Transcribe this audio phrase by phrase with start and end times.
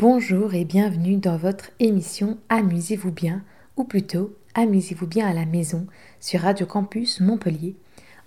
[0.00, 3.42] Bonjour et bienvenue dans votre émission Amusez-vous bien,
[3.76, 5.88] ou plutôt Amusez-vous bien à la maison
[6.20, 7.74] sur Radio Campus Montpellier.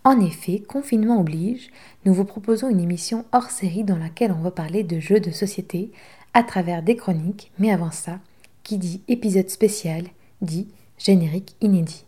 [0.03, 1.69] En effet, confinement oblige,
[2.03, 5.31] nous vous proposons une émission hors série dans laquelle on va parler de jeux de
[5.31, 5.93] société
[6.33, 8.19] à travers des chroniques, mais avant ça,
[8.63, 10.03] qui dit épisode spécial
[10.41, 10.67] dit
[10.97, 12.05] générique inédit.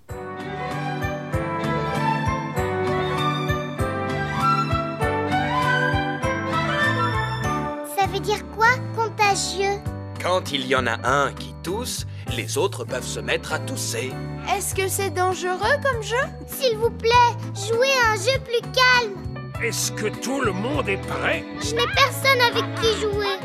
[10.24, 14.10] Quand il y en a un qui tousse, les autres peuvent se mettre à tousser.
[14.56, 16.16] Est-ce que c'est dangereux comme jeu?
[16.48, 17.12] S'il vous plaît,
[17.54, 19.52] jouez à un jeu plus calme.
[19.62, 21.44] Est-ce que tout le monde est prêt?
[21.62, 23.36] Je n'ai personne avec qui jouer.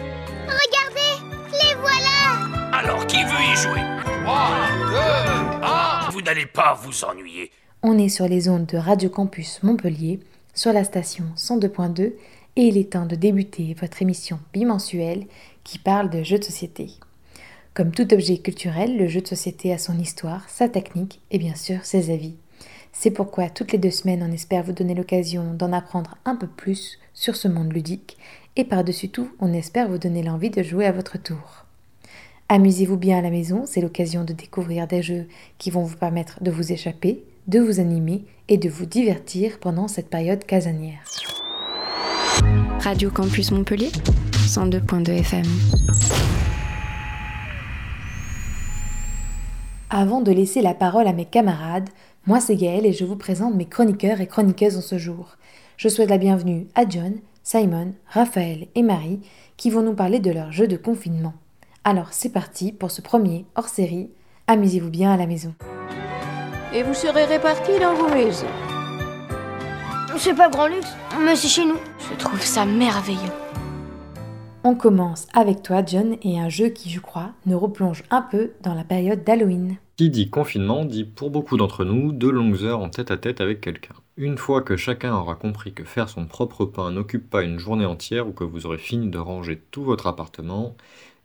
[0.47, 3.83] Regardez, les voilà Alors qui veut y jouer?
[4.25, 4.51] 3,
[5.61, 7.51] 2, 1 Vous n'allez pas vous ennuyer.
[7.83, 10.21] On est sur les ondes de Radio Campus Montpellier,
[10.55, 12.13] sur la station 102.2,
[12.55, 15.27] et il est temps de débuter votre émission bimensuelle
[15.69, 16.89] qui parle de jeux de société.
[17.75, 21.55] Comme tout objet culturel, le jeu de société a son histoire, sa technique et bien
[21.55, 22.37] sûr ses avis.
[22.91, 26.47] C'est pourquoi toutes les deux semaines on espère vous donner l'occasion d'en apprendre un peu
[26.47, 28.17] plus sur ce monde ludique
[28.57, 31.67] et par-dessus tout on espère vous donner l'envie de jouer à votre tour.
[32.49, 35.29] Amusez-vous bien à la maison, c'est l'occasion de découvrir des jeux
[35.59, 39.87] qui vont vous permettre de vous échapper, de vous animer et de vous divertir pendant
[39.87, 41.05] cette période casanière.
[42.81, 43.91] Radio Campus Montpellier,
[44.49, 45.45] 102.2 FM.
[49.91, 51.91] Avant de laisser la parole à mes camarades,
[52.27, 55.37] moi c'est Gaëlle et je vous présente mes chroniqueurs et chroniqueuses en ce jour.
[55.77, 59.21] Je souhaite la bienvenue à John, Simon, Raphaël et Marie
[59.59, 61.35] qui vont nous parler de leur jeu de confinement.
[61.85, 64.11] Alors c'est parti pour ce premier hors série.
[64.47, 65.55] Amusez-vous bien à la maison.
[66.73, 68.47] Et vous serez répartis dans vos maisons.
[70.17, 71.79] C'est pas grand luxe, mais c'est chez nous.
[72.11, 73.48] Je trouve ça merveilleux.
[74.65, 78.51] On commence avec toi John et un jeu qui je crois nous replonge un peu
[78.63, 79.77] dans la période d'Halloween.
[79.97, 83.41] Qui dit confinement dit pour beaucoup d'entre nous de longues heures en tête à tête
[83.41, 83.95] avec quelqu'un.
[84.17, 87.87] Une fois que chacun aura compris que faire son propre pain n'occupe pas une journée
[87.87, 90.77] entière ou que vous aurez fini de ranger tout votre appartement,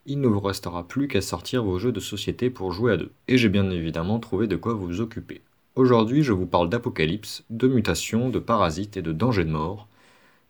[0.06, 3.10] il ne vous restera plus qu'à sortir vos jeux de société pour jouer à deux.
[3.26, 5.40] Et j'ai bien évidemment trouvé de quoi vous occuper.
[5.74, 9.88] Aujourd'hui, je vous parle d'apocalypse, de mutations, de parasites et de dangers de mort.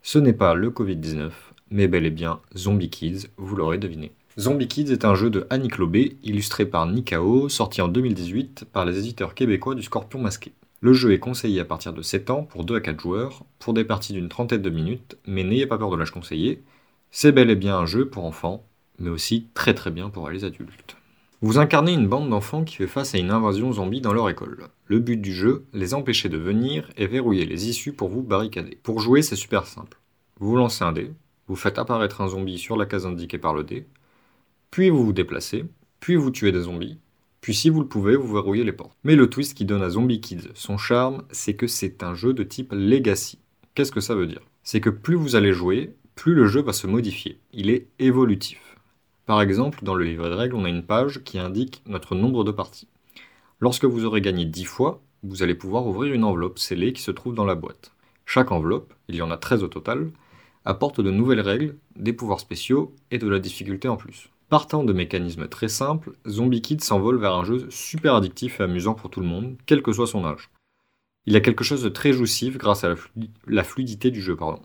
[0.02, 1.30] Ce n'est pas le Covid-19,
[1.74, 4.12] mais bel et bien Zombie Kids, vous l'aurez deviné.
[4.38, 8.84] Zombie Kids est un jeu de Annick Lobé, illustré par Nikao, sorti en 2018 par
[8.84, 10.52] les éditeurs québécois du Scorpion Masqué.
[10.80, 13.74] Le jeu est conseillé à partir de 7 ans pour 2 à 4 joueurs, pour
[13.74, 16.62] des parties d'une trentaine de minutes, mais n'ayez pas peur de l'âge conseillé.
[17.10, 18.64] C'est bel et bien un jeu pour enfants,
[19.00, 20.96] mais aussi très très bien pour les adultes.
[21.40, 24.68] Vous incarnez une bande d'enfants qui fait face à une invasion zombie dans leur école.
[24.86, 28.78] Le but du jeu, les empêcher de venir et verrouiller les issues pour vous barricader.
[28.84, 29.98] Pour jouer, c'est super simple.
[30.38, 31.10] Vous lancez un dé,
[31.48, 33.86] vous faites apparaître un zombie sur la case indiquée par le dé,
[34.70, 35.64] puis vous vous déplacez,
[36.00, 36.98] puis vous tuez des zombies,
[37.44, 38.96] puis si vous le pouvez, vous verrouillez les portes.
[39.04, 42.32] Mais le twist qui donne à Zombie Kids son charme, c'est que c'est un jeu
[42.32, 43.38] de type Legacy.
[43.74, 44.40] Qu'est-ce que ça veut dire?
[44.62, 47.38] C'est que plus vous allez jouer, plus le jeu va se modifier.
[47.52, 48.78] Il est évolutif.
[49.26, 52.44] Par exemple, dans le livret de règles, on a une page qui indique notre nombre
[52.44, 52.88] de parties.
[53.60, 57.10] Lorsque vous aurez gagné 10 fois, vous allez pouvoir ouvrir une enveloppe scellée qui se
[57.10, 57.92] trouve dans la boîte.
[58.24, 60.10] Chaque enveloppe, il y en a 13 au total,
[60.64, 64.30] apporte de nouvelles règles, des pouvoirs spéciaux et de la difficulté en plus.
[64.48, 68.94] Partant de mécanismes très simples, Zombie Kid s'envole vers un jeu super addictif et amusant
[68.94, 70.50] pour tout le monde, quel que soit son âge.
[71.26, 74.36] Il a quelque chose de très jouissif grâce à la, flu- la fluidité du jeu.
[74.36, 74.60] Pardon.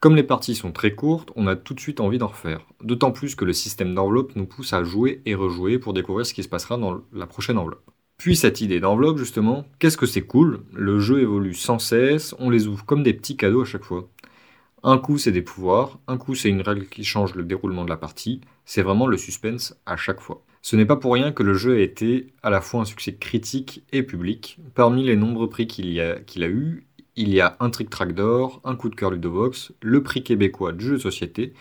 [0.00, 2.66] Comme les parties sont très courtes, on a tout de suite envie d'en refaire.
[2.82, 6.34] D'autant plus que le système d'enveloppe nous pousse à jouer et rejouer pour découvrir ce
[6.34, 7.88] qui se passera dans la prochaine enveloppe.
[8.16, 10.62] Puis cette idée d'enveloppe, justement, qu'est-ce que c'est cool?
[10.72, 14.08] Le jeu évolue sans cesse, on les ouvre comme des petits cadeaux à chaque fois.
[14.84, 17.90] Un coup c'est des pouvoirs, un coup c'est une règle qui change le déroulement de
[17.90, 20.42] la partie, c'est vraiment le suspense à chaque fois.
[20.60, 23.14] Ce n'est pas pour rien que le jeu a été à la fois un succès
[23.14, 24.58] critique et public.
[24.74, 28.12] Parmi les nombreux prix qu'il a, qu'il a eu, il y a un Trick Track
[28.12, 31.52] d'or, un coup de cœur Ludovox, le prix québécois du jeu de société,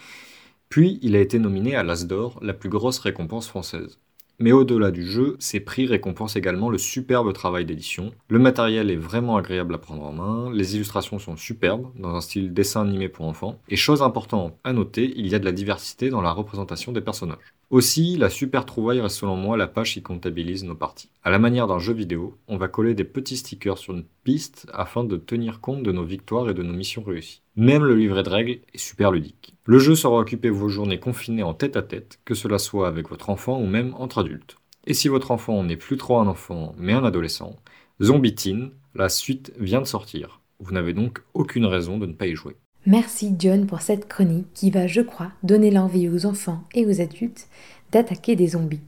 [0.69, 3.99] puis il a été nominé à l'As d'or, la plus grosse récompense française.
[4.39, 8.11] Mais au-delà du jeu, ces prix récompensent également le superbe travail d'édition.
[8.27, 12.21] Le matériel est vraiment agréable à prendre en main, les illustrations sont superbes, dans un
[12.21, 15.51] style dessin animé pour enfants, et chose importante à noter, il y a de la
[15.51, 17.53] diversité dans la représentation des personnages.
[17.71, 21.09] Aussi, la super trouvaille reste selon moi la page qui comptabilise nos parties.
[21.23, 24.67] À la manière d'un jeu vidéo, on va coller des petits stickers sur une piste
[24.73, 27.43] afin de tenir compte de nos victoires et de nos missions réussies.
[27.57, 29.55] Même le livret de règles est super ludique.
[29.65, 33.09] Le jeu saura occuper vos journées confinées en tête à tête, que cela soit avec
[33.09, 34.55] votre enfant ou même entre adultes.
[34.87, 37.57] Et si votre enfant n'est plus trop un enfant mais un adolescent,
[38.01, 40.39] Zombie Teen, la suite vient de sortir.
[40.59, 42.55] Vous n'avez donc aucune raison de ne pas y jouer.
[42.85, 47.01] Merci John pour cette chronique qui va, je crois, donner l'envie aux enfants et aux
[47.01, 47.47] adultes
[47.91, 48.81] d'attaquer des zombies.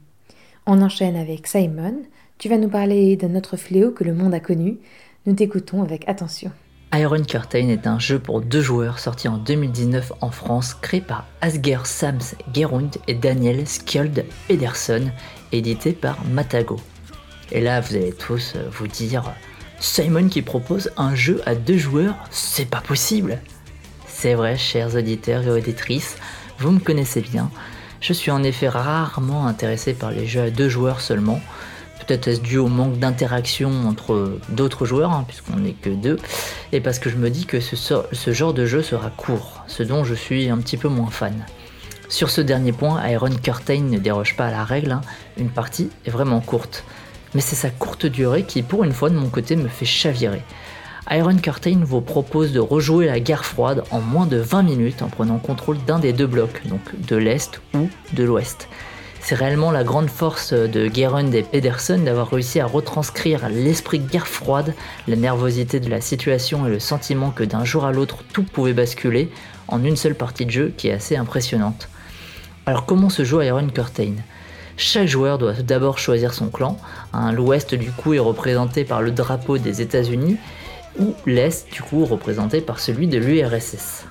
[0.66, 2.02] On enchaîne avec Simon.
[2.38, 4.78] Tu vas nous parler d'un autre fléau que le monde a connu.
[5.26, 6.50] Nous t'écoutons avec attention.
[6.96, 11.26] Iron Curtain est un jeu pour deux joueurs sorti en 2019 en France, créé par
[11.40, 12.20] Asger Sams
[12.54, 15.12] Gerund et Daniel Skjold Pedersen,
[15.50, 16.78] édité par Matago.
[17.50, 19.34] Et là, vous allez tous euh, vous dire
[19.80, 23.40] Simon qui propose un jeu à deux joueurs, c'est pas possible
[24.06, 26.16] C'est vrai, chers auditeurs et auditrices,
[26.60, 27.50] vous me connaissez bien.
[28.00, 31.40] Je suis en effet rarement intéressé par les jeux à deux joueurs seulement.
[32.06, 36.18] Peut-être est-ce dû au manque d'interaction entre d'autres joueurs, hein, puisqu'on n'est que deux,
[36.72, 40.04] et parce que je me dis que ce, genre de jeu sera court, ce dont
[40.04, 41.46] je suis un petit peu moins fan.
[42.08, 45.00] Sur ce dernier point, Iron Curtain ne déroge pas à la règle, hein.
[45.38, 46.84] une partie est vraiment courte.
[47.34, 50.42] Mais c'est sa courte durée qui, pour une fois de mon côté, me fait chavirer.
[51.10, 55.08] Iron Curtain vous propose de rejouer la guerre froide en moins de 20 minutes en
[55.08, 58.68] prenant contrôle d'un des deux blocs, donc de l'Est ou de l'Ouest.
[59.26, 64.26] C'est réellement la grande force de Gerund et Pedersen d'avoir réussi à retranscrire l'esprit guerre
[64.26, 64.74] froide,
[65.08, 68.74] la nervosité de la situation et le sentiment que d'un jour à l'autre tout pouvait
[68.74, 69.30] basculer
[69.68, 71.88] en une seule partie de jeu qui est assez impressionnante.
[72.66, 74.12] Alors comment se joue Iron Curtain?
[74.76, 76.76] Chaque joueur doit d'abord choisir son clan.
[77.32, 80.36] L'ouest du coup est représenté par le drapeau des États-Unis
[81.00, 84.04] ou l'est du coup représenté par celui de l'URSS.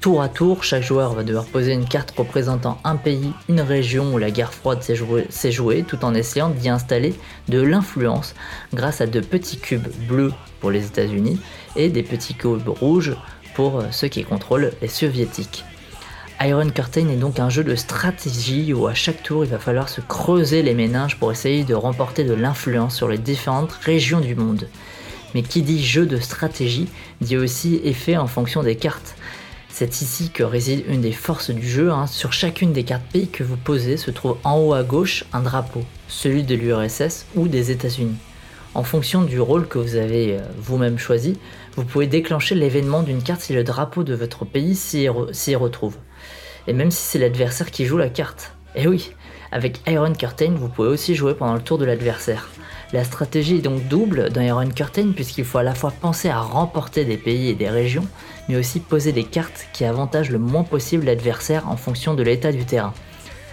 [0.00, 4.14] Tour à tour, chaque joueur va devoir poser une carte représentant un pays, une région
[4.14, 7.14] où la guerre froide s'est jouée, tout en essayant d'y installer
[7.48, 8.34] de l'influence
[8.72, 11.40] grâce à de petits cubes bleus pour les États-Unis
[11.74, 13.16] et des petits cubes rouges
[13.54, 15.64] pour ceux qui contrôlent les soviétiques.
[16.40, 19.88] Iron Curtain est donc un jeu de stratégie où à chaque tour il va falloir
[19.88, 24.34] se creuser les méninges pour essayer de remporter de l'influence sur les différentes régions du
[24.34, 24.68] monde.
[25.34, 26.88] Mais qui dit jeu de stratégie
[27.22, 29.16] dit aussi effet en fonction des cartes.
[29.78, 31.92] C'est ici que réside une des forces du jeu.
[31.92, 32.06] Hein.
[32.06, 35.42] Sur chacune des cartes pays que vous posez se trouve en haut à gauche un
[35.42, 38.16] drapeau, celui de l'URSS ou des États-Unis.
[38.72, 41.38] En fonction du rôle que vous avez euh, vous-même choisi,
[41.76, 45.96] vous pouvez déclencher l'événement d'une carte si le drapeau de votre pays s'y retrouve.
[46.66, 48.54] Et même si c'est l'adversaire qui joue la carte.
[48.76, 49.12] Et oui,
[49.52, 52.48] avec Iron Curtain, vous pouvez aussi jouer pendant le tour de l'adversaire.
[52.94, 56.40] La stratégie est donc double dans Iron Curtain puisqu'il faut à la fois penser à
[56.40, 58.06] remporter des pays et des régions,
[58.48, 62.52] mais aussi poser des cartes qui avantagent le moins possible l'adversaire en fonction de l'état
[62.52, 62.94] du terrain.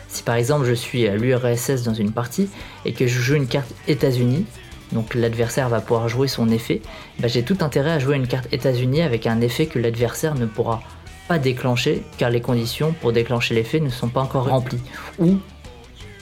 [0.08, 2.50] Si par exemple je suis à l'URSS dans une partie
[2.86, 4.46] et que je joue une carte États-Unis,
[4.92, 6.82] donc l'adversaire va pouvoir jouer son effet,
[7.20, 10.46] bah, j'ai tout intérêt à jouer une carte États-Unis avec un effet que l'adversaire ne
[10.46, 10.82] pourra
[11.28, 14.82] pas déclencher car les conditions pour déclencher l'effet ne sont pas encore remplies.
[15.20, 15.38] Ou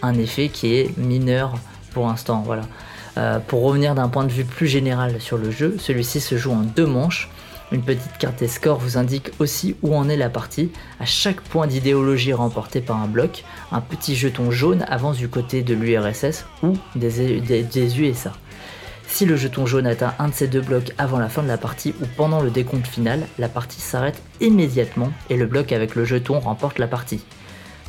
[0.01, 1.53] un effet qui est mineur
[1.93, 2.43] pour l'instant.
[3.17, 6.51] Euh, pour revenir d'un point de vue plus général sur le jeu, celui-ci se joue
[6.51, 7.29] en deux manches.
[7.71, 10.71] Une petite carte des scores vous indique aussi où en est la partie.
[10.99, 15.61] À chaque point d'idéologie remporté par un bloc, un petit jeton jaune avance du côté
[15.63, 18.33] de l'URSS ou des, USA.
[19.07, 21.57] Si le jeton jaune atteint un de ces deux blocs avant la fin de la
[21.57, 26.03] partie ou pendant le décompte final, la partie s'arrête immédiatement et le bloc avec le
[26.03, 27.21] jeton remporte la partie.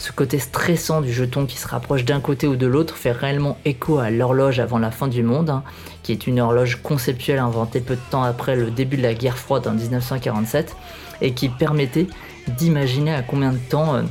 [0.02, 3.56] Ce côté stressant du jeton qui se rapproche d'un côté ou de l'autre fait réellement
[3.64, 5.62] écho à l'horloge avant la fin du monde, hein,
[6.02, 9.38] qui est une horloge conceptuelle inventée peu de temps après le début de la guerre
[9.38, 10.74] froide en 1947
[11.20, 12.08] et qui permettait
[12.48, 14.02] d'imaginer à combien de temps euh,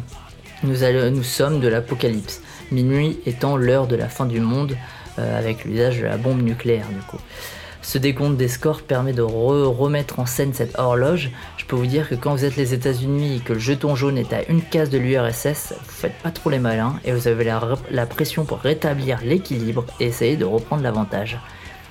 [0.63, 2.41] nous, sommes de l'apocalypse,
[2.71, 4.77] minuit étant l'heure de la fin du monde
[5.19, 7.19] euh, avec l'usage de la bombe nucléaire du coup.
[7.81, 11.31] Ce décompte des scores permet de remettre en scène cette horloge.
[11.57, 14.17] Je peux vous dire que quand vous êtes les États-Unis et que le jeton jaune
[14.17, 17.43] est à une case de l'URSS, vous faites pas trop les malins et vous avez
[17.43, 21.39] la, pression pour rétablir l'équilibre et essayer de reprendre l'avantage.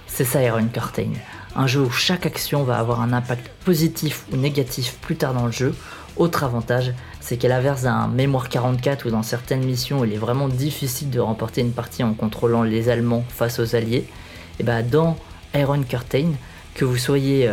[0.06, 1.10] C'est ça Iron Curtain,
[1.56, 5.46] un jeu où chaque action va avoir un impact positif ou négatif plus tard dans
[5.46, 5.74] le jeu.
[6.16, 10.48] Autre avantage, c'est qu'à l'inverse d'un Mémoire 44 ou dans certaines missions il est vraiment
[10.48, 14.06] difficile de remporter une partie en contrôlant les Allemands face aux Alliés,
[14.58, 15.16] et bah dans
[15.54, 16.32] Iron Curtain,
[16.74, 17.50] que vous soyez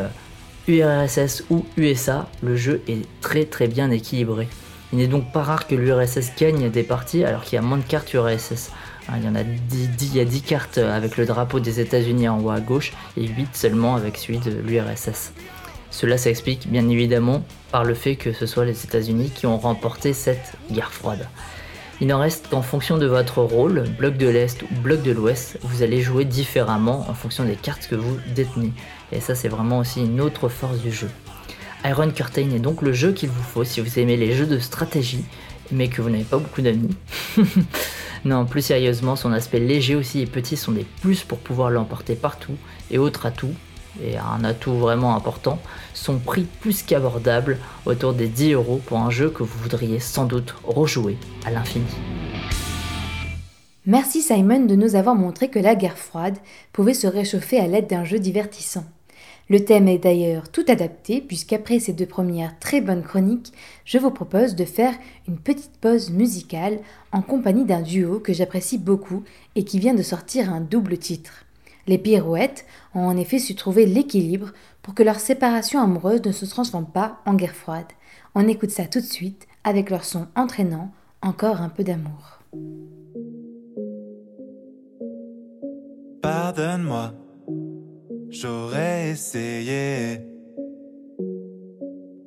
[0.67, 4.47] URSS euh, ou USA, le jeu est très très bien équilibré.
[4.93, 7.77] Il n'est donc pas rare que l'URSS gagne des parties alors qu'il y a moins
[7.77, 8.71] de cartes URSS.
[9.09, 11.79] Hein, il y en a 10, il y a 10 cartes avec le drapeau des
[11.79, 15.33] États-Unis en haut à gauche et 8 seulement avec celui de l'URSS.
[15.89, 20.13] Cela s'explique bien évidemment par le fait que ce soit les États-Unis qui ont remporté
[20.13, 21.27] cette guerre froide.
[21.99, 25.57] Il n'en reste qu'en fonction de votre rôle, bloc de l'Est ou bloc de l'Ouest,
[25.63, 28.71] vous allez jouer différemment en fonction des cartes que vous détenez.
[29.11, 31.09] Et ça c'est vraiment aussi une autre force du jeu.
[31.83, 34.59] Iron Curtain est donc le jeu qu'il vous faut si vous aimez les jeux de
[34.59, 35.25] stratégie,
[35.71, 36.95] mais que vous n'avez pas beaucoup d'amis.
[38.25, 42.13] non, plus sérieusement, son aspect léger aussi et petit sont des plus pour pouvoir l'emporter
[42.13, 42.57] partout
[42.91, 43.53] et autre atout,
[44.03, 45.59] et un atout vraiment important,
[45.97, 50.25] son prix plus qu'abordable, autour des 10 euros pour un jeu que vous voudriez sans
[50.25, 51.85] doute rejouer à l'infini.
[53.85, 56.37] Merci Simon de nous avoir montré que la guerre froide
[56.71, 58.83] pouvait se réchauffer à l'aide d'un jeu divertissant.
[59.49, 63.53] Le thème est d'ailleurs tout adapté puisqu'après ces deux premières très bonnes chroniques,
[63.85, 64.93] je vous propose de faire
[65.27, 66.79] une petite pause musicale
[67.13, 69.23] en compagnie d'un duo que j'apprécie beaucoup
[69.55, 71.46] et qui vient de sortir un double titre.
[71.87, 74.51] Les pirouettes ont en effet su trouver l'équilibre
[74.81, 77.87] pour que leur séparation amoureuse ne se transforme pas en guerre froide.
[78.35, 80.91] On écoute ça tout de suite avec leur son entraînant,
[81.21, 82.39] encore un peu d'amour.
[86.21, 87.13] Pardonne-moi,
[88.29, 90.21] j'aurais essayé.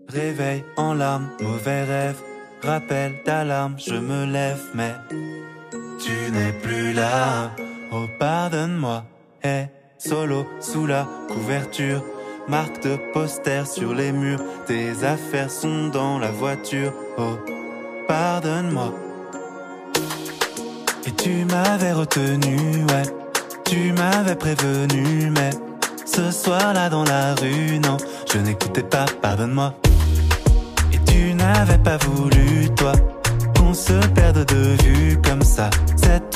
[0.08, 2.20] Réveil en larmes, mauvais rêve,
[2.62, 4.94] rappel d'alarme, je me lève, mais
[6.00, 7.52] tu n'es plus là.
[7.92, 9.04] Oh, pardonne-moi,
[9.42, 9.68] hey,
[9.98, 12.02] solo sous la couverture.
[12.48, 16.92] Marque de poster sur les murs, tes affaires sont dans la voiture.
[17.18, 17.38] Oh,
[18.08, 18.92] pardonne-moi.
[21.06, 23.02] Et tu m'avais retenu, ouais.
[23.64, 25.50] Tu m'avais prévenu, mais
[26.04, 27.96] ce soir-là dans la rue, non,
[28.32, 29.74] je n'écoutais pas, pardonne-moi.
[30.92, 32.92] Et tu n'avais pas voulu, toi,
[33.74, 35.70] se perde de vue comme ça.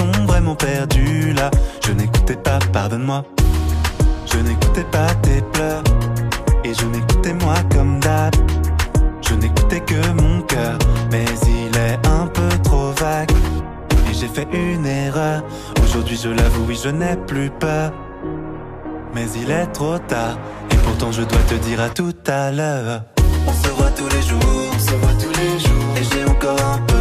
[0.01, 1.51] Ombre vraiment perdu là,
[1.87, 3.25] je n'écoutais pas, pardonne-moi.
[4.27, 5.83] Je n'écoutais pas tes pleurs,
[6.65, 8.35] et je m'écoutais moi comme d'hab.
[9.21, 10.79] Je n'écoutais que mon cœur,
[11.11, 13.31] mais il est un peu trop vague.
[14.11, 15.43] Et j'ai fait une erreur,
[15.83, 17.93] aujourd'hui je l'avoue, oui je n'ai plus peur.
[19.15, 20.37] Mais il est trop tard,
[20.71, 23.03] et pourtant je dois te dire à tout à l'heure.
[23.47, 24.41] On se voit tous les jours,
[24.75, 25.95] on se voit tous les jours.
[25.97, 26.94] Et j'ai encore un peu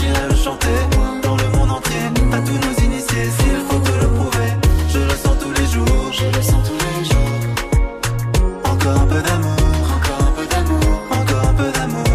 [0.00, 0.78] j'irai le chanter
[1.22, 2.04] dans le monde entier.
[2.32, 4.50] À tous nos initiés, s'il faut te le prouver.
[4.88, 7.36] Je le sens tous les jours, je le sens tous les jours.
[8.64, 9.62] Encore un peu d'amour,
[9.96, 12.14] encore un peu d'amour, encore un peu d'amour.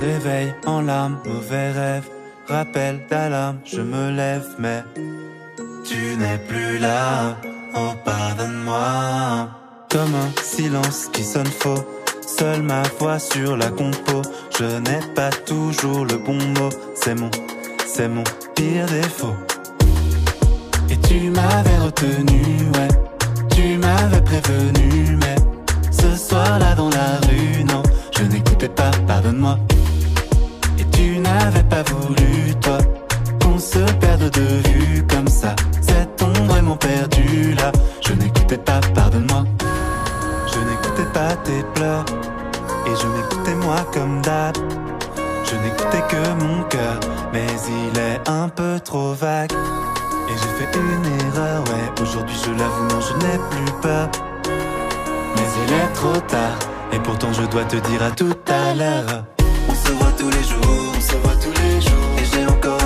[0.00, 2.08] Réveil en larmes, mauvais rêve,
[2.46, 4.82] rappel d'alarme, je me lève, mais
[5.84, 7.36] tu n'es plus là.
[7.74, 9.48] Oh, pardonne-moi.
[9.90, 11.84] Comme un silence qui sonne faux.
[12.36, 14.20] Seule ma voix sur la compo.
[14.58, 16.68] Je n'ai pas toujours le bon mot.
[16.94, 17.30] C'est mon,
[17.86, 18.22] c'est mon
[18.54, 19.34] pire défaut.
[20.90, 22.42] Et tu m'avais retenu,
[22.74, 22.88] ouais.
[23.50, 25.36] Tu m'avais prévenu, mais
[25.90, 27.82] ce soir-là dans la rue, non,
[28.16, 29.58] je n'écoutais pas, pardonne-moi.
[30.78, 32.78] Et tu n'avais pas voulu, toi,
[33.42, 35.56] qu'on se perde de vue comme ça.
[35.80, 37.72] Cette ombre vraiment perdue là,
[38.06, 39.44] je n'écoutais pas, pardonne-moi.
[41.14, 42.04] Pas tes pleurs,
[42.86, 44.54] et je m'écoutais moi comme d'hab.
[45.44, 47.00] Je n'écoutais que mon cœur,
[47.32, 49.52] mais il est un peu trop vague.
[49.52, 54.08] Et j'ai fait une erreur, ouais, aujourd'hui je l'avoue, non, je n'ai plus peur.
[55.34, 56.58] Mais il est trop tard,
[56.92, 59.24] et pourtant je dois te dire à tout à l'heure.
[59.68, 62.18] On se voit tous les jours, on se voit tous les jours.
[62.18, 62.77] Et j'ai encore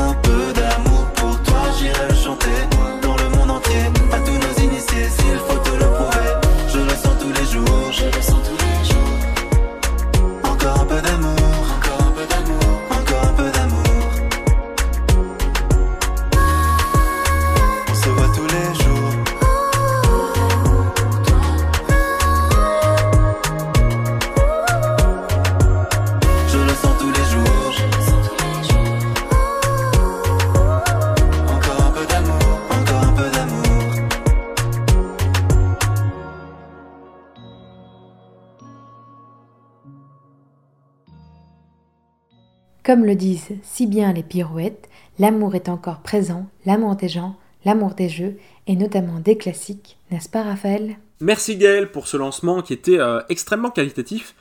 [42.92, 47.94] Comme le disent si bien les pirouettes, l'amour est encore présent, l'amour des gens, l'amour
[47.94, 50.96] des jeux, et notamment des classiques, n'est-ce pas Raphaël?
[51.22, 54.34] Merci Gaël pour ce lancement qui était euh, extrêmement qualitatif.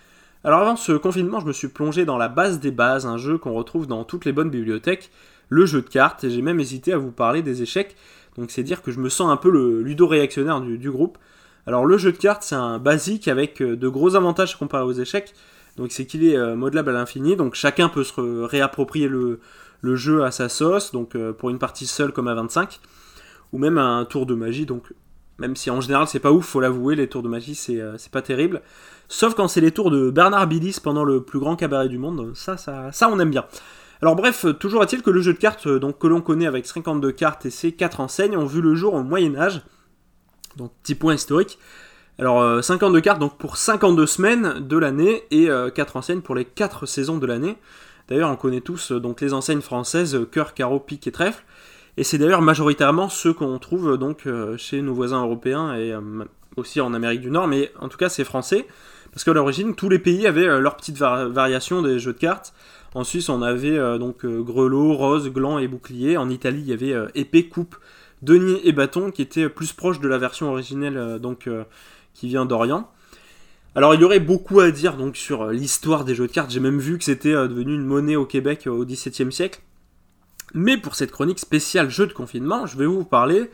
[0.44, 3.38] Alors avant ce confinement, je me suis plongé dans la base des bases, un jeu
[3.38, 5.12] qu'on retrouve dans toutes les bonnes bibliothèques,
[5.48, 7.96] le jeu de cartes, et j'ai même hésité à vous parler des échecs,
[8.38, 11.18] donc c'est dire que je me sens un peu le ludo-réactionnaire du, du groupe.
[11.68, 14.92] Alors le jeu de cartes, c'est un basique avec euh, de gros avantages comparé aux
[14.92, 15.34] échecs,
[15.78, 19.40] donc c'est qu'il est euh, modelable à l'infini, donc chacun peut se réapproprier le,
[19.84, 22.80] jeu à sa sauce, donc euh, pour une partie seule comme à 25,
[23.54, 24.94] ou même un tour de magie, donc
[25.40, 27.98] même si en général c'est pas ouf, faut l'avouer, les tours de magie c'est euh,
[27.98, 28.62] c'est pas terrible.
[29.08, 32.32] Sauf quand c'est les tours de Bernard Billis pendant le plus grand cabaret du monde,
[32.36, 33.46] ça, ça, ça on aime bien.
[34.02, 37.12] Alors bref, toujours est-il que le jeu de cartes donc, que l'on connaît avec 52
[37.12, 39.62] cartes et ses 4 enseignes ont vu le jour au Moyen Âge.
[40.58, 41.60] Donc petit point historique.
[42.20, 46.46] Alors euh, 52 cartes donc pour 52 semaines de l'année et 4 enseignes pour les
[46.46, 47.58] 4 saisons de l'année.
[48.10, 51.44] D'ailleurs on connaît tous euh, donc les enseignes françaises euh, cœur, carreau, pique et trèfle.
[51.98, 54.26] Et c'est d'ailleurs majoritairement ceux qu'on trouve donc
[54.56, 55.94] chez nos voisins européens et
[56.56, 58.66] aussi en Amérique du Nord, mais en tout cas c'est français.
[59.12, 62.54] Parce qu'à l'origine, tous les pays avaient leur petite variation des jeux de cartes.
[62.96, 66.16] En Suisse, on avait donc grelot, rose, gland et bouclier.
[66.16, 67.76] En Italie, il y avait épée, coupe,
[68.22, 71.50] denier et bâton, qui était plus proche de la version originelle donc
[72.14, 72.90] qui vient d'Orient.
[73.74, 76.52] Alors il y aurait beaucoup à dire donc sur euh, l'histoire des jeux de cartes.
[76.52, 79.62] J'ai même vu que c'était euh, devenu une monnaie au Québec euh, au XVIIe siècle.
[80.54, 83.50] Mais pour cette chronique spéciale jeu de confinement, je vais vous parler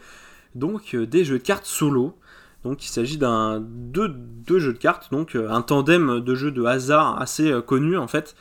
[0.56, 2.18] donc des jeux de cartes solo.
[2.64, 6.64] Donc il s'agit d'un deux, deux, jeux de cartes, donc un tandem de jeux de
[6.66, 8.36] hasard assez connu en fait,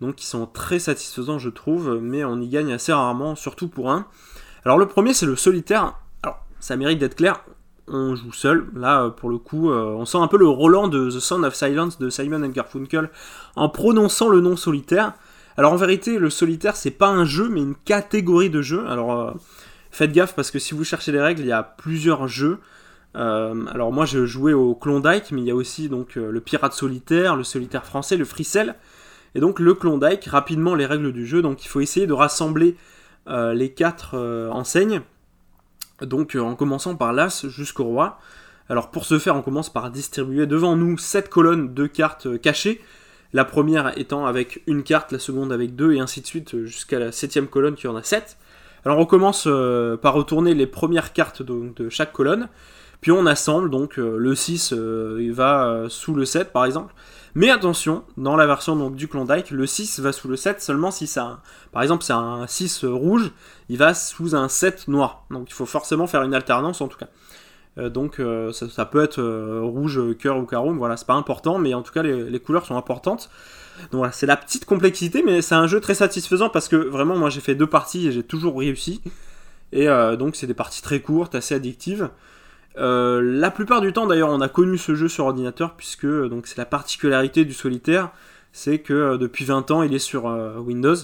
[0.00, 3.90] donc qui sont très satisfaisants je trouve, mais on y gagne assez rarement, surtout pour
[3.90, 4.06] un.
[4.64, 5.98] Alors le premier c'est le solitaire.
[6.22, 7.44] Alors ça mérite d'être clair,
[7.90, 8.66] on joue seul.
[8.74, 11.44] Là, euh, pour le coup, euh, on sent un peu le Roland de The Sound
[11.44, 13.10] of Silence de Simon Garfunkel
[13.56, 15.12] en prononçant le nom solitaire.
[15.56, 18.86] Alors en vérité, le solitaire, c'est pas un jeu, mais une catégorie de jeux.
[18.88, 19.32] Alors euh,
[19.90, 22.58] faites gaffe parce que si vous cherchez les règles, il y a plusieurs jeux.
[23.14, 27.34] alors moi, je jouais au Klondike, mais il y a aussi donc le pirate solitaire,
[27.34, 28.76] le solitaire français, le Fricelle.
[29.34, 31.42] Et donc le Klondike, rapidement les règles du jeu.
[31.42, 32.76] Donc il faut essayer de rassembler
[33.26, 34.16] les quatre
[34.52, 35.02] enseignes
[36.06, 38.18] donc euh, en commençant par l'As jusqu'au roi.
[38.68, 42.38] Alors pour ce faire, on commence par distribuer devant nous 7 colonnes de cartes euh,
[42.38, 42.80] cachées.
[43.32, 46.66] La première étant avec une carte, la seconde avec deux, et ainsi de suite euh,
[46.66, 48.36] jusqu'à la septième colonne qui en a 7.
[48.84, 49.48] Alors on commence
[50.00, 52.48] par retourner les premières cartes de, chaque colonne,
[53.00, 54.72] puis on assemble, donc le 6
[55.18, 56.94] il va sous le 7 par exemple.
[57.38, 60.90] Mais attention, dans la version donc, du Klondike, le 6 va sous le 7 seulement
[60.90, 61.40] si ça.
[61.70, 63.30] Par exemple, c'est un 6 rouge,
[63.68, 65.24] il va sous un 7 noir.
[65.30, 67.06] Donc il faut forcément faire une alternance en tout cas.
[67.78, 71.58] Euh, donc euh, ça, peut être euh, rouge, cœur ou carreau, voilà, c'est pas important,
[71.58, 73.30] mais en tout cas les, couleurs sont importantes.
[73.92, 77.16] Donc voilà, c'est la petite complexité, mais c'est un jeu très satisfaisant parce que vraiment
[77.16, 79.00] moi j'ai fait deux parties et j'ai toujours réussi.
[79.70, 79.86] Et
[80.18, 82.10] donc c'est des parties très courtes, assez addictives.
[82.78, 86.58] La plupart du temps d'ailleurs on a connu ce jeu sur ordinateur puisque donc c'est
[86.58, 88.10] la particularité du solitaire,
[88.52, 90.24] c'est que depuis 20 ans il est sur
[90.58, 90.96] Windows.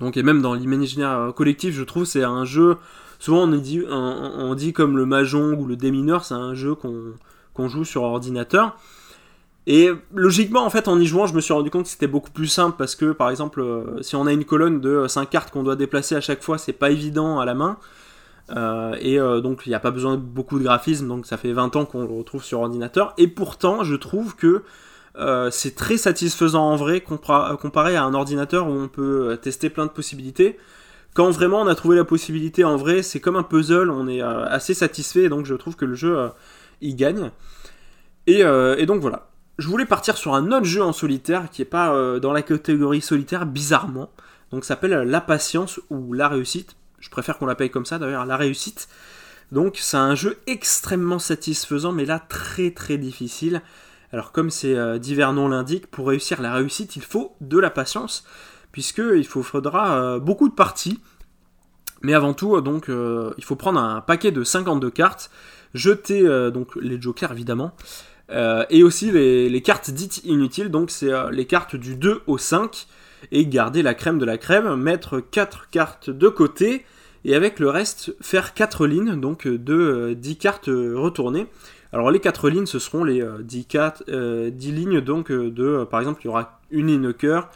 [0.00, 2.78] Donc, et même dans l'imaginaire collectif, je trouve c'est un jeu.
[3.18, 8.02] Souvent, on dit, comme le Mahjong ou le Démineur, c'est un jeu qu'on joue sur
[8.02, 8.76] ordinateur.
[9.66, 12.30] Et logiquement, en fait, en y jouant, je me suis rendu compte que c'était beaucoup
[12.30, 15.50] plus simple parce que, par exemple, euh, si on a une colonne de 5 cartes
[15.50, 17.78] qu'on doit déplacer à chaque fois, c'est pas évident à la main.
[18.50, 21.36] Euh, et euh, donc, il n'y a pas besoin de beaucoup de graphisme, donc ça
[21.36, 23.14] fait 20 ans qu'on le retrouve sur ordinateur.
[23.18, 24.62] Et pourtant, je trouve que
[25.16, 29.86] euh, c'est très satisfaisant en vrai comparé à un ordinateur où on peut tester plein
[29.86, 30.58] de possibilités.
[31.14, 34.20] Quand vraiment on a trouvé la possibilité en vrai, c'est comme un puzzle, on est
[34.20, 36.28] assez satisfait, donc je trouve que le jeu
[36.80, 37.30] y gagne.
[38.26, 38.42] Et,
[38.86, 39.28] donc voilà.
[39.56, 43.00] Je voulais partir sur un autre jeu en solitaire qui n'est pas dans la catégorie
[43.00, 44.10] solitaire, bizarrement.
[44.50, 46.74] Donc s'appelle La Patience ou La Réussite.
[47.04, 48.88] Je préfère qu'on l'appelle comme ça d'ailleurs, La Réussite.
[49.52, 53.60] Donc c'est un jeu extrêmement satisfaisant, mais là très très difficile.
[54.10, 57.68] Alors comme ces euh, divers noms l'indiquent, pour réussir la réussite, il faut de la
[57.68, 58.24] patience,
[58.72, 60.98] puisqu'il faudra euh, beaucoup de parties.
[62.00, 65.30] Mais avant tout, donc, euh, il faut prendre un paquet de 52 cartes,
[65.74, 67.72] jeter donc les jokers évidemment,
[68.30, 72.86] et aussi les, cartes dites inutiles, donc c'est les cartes du 2 au 5,
[73.32, 76.84] et garder la crème de la crème, mettre 4 cartes de côté,
[77.24, 81.46] et avec le reste faire 4 lignes, donc de 10 cartes retournées.
[81.94, 86.00] Alors les quatre lignes, ce seront les 10, euh, euh, lignes donc euh, de, par
[86.00, 87.50] exemple, il y aura une ligne de cœur,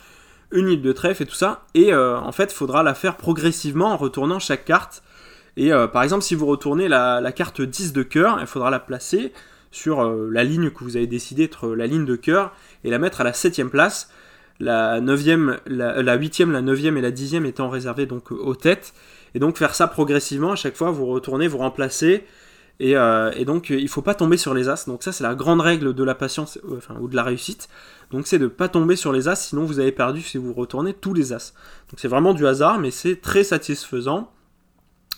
[0.52, 1.66] une ligne de trèfle et tout ça.
[1.74, 5.02] Et en fait, il faudra la faire progressivement en retournant chaque carte.
[5.57, 9.33] Et par exemple, si vous retournez la, carte 10 de cœur, il faudra la placer
[9.72, 12.52] sur la ligne que vous avez décidé être la ligne de cœur
[12.85, 14.09] et la mettre à la 7 place.
[14.61, 18.92] La 9e, la, la 8e, la 9e et la 10e étant réservées donc aux têtes.
[19.35, 22.25] Et donc faire ça progressivement, à chaque fois vous retournez, vous remplacez,
[22.81, 24.87] euh, et, donc, il faut pas tomber sur les as.
[24.87, 27.68] Donc ça, c'est la grande règle de la patience, euh, enfin, ou de la réussite.
[28.11, 30.94] Donc c'est de pas tomber sur les as, sinon vous avez perdu si vous retournez
[30.94, 31.53] tous les as.
[31.90, 34.31] Donc c'est vraiment du hasard, mais c'est très satisfaisant.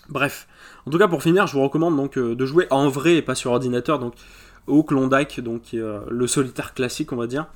[0.08, 0.48] Bref.
[0.86, 3.22] En tout cas, pour finir, je vous recommande donc euh, de jouer en vrai et
[3.22, 3.98] pas sur ordinateur.
[3.98, 4.14] Donc
[4.66, 7.46] au Klondike, donc le solitaire classique, on va dire.